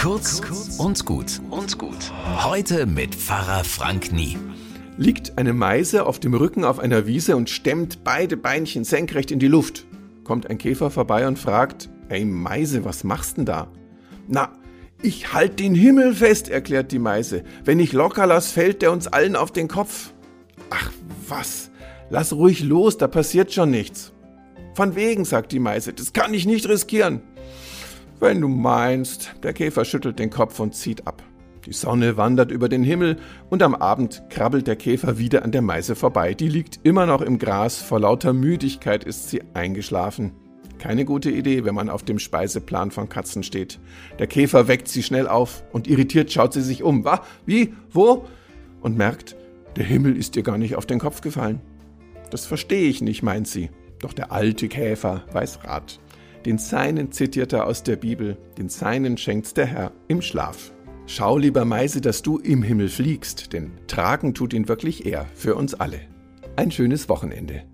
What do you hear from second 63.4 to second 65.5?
denn tragen tut ihn wirklich er